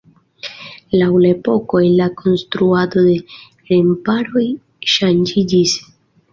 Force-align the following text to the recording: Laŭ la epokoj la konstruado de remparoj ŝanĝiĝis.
Laŭ 1.01 1.09
la 1.25 1.29
epokoj 1.33 1.83
la 1.99 2.09
konstruado 2.23 3.05
de 3.11 3.15
remparoj 3.71 4.47
ŝanĝiĝis. 4.97 5.81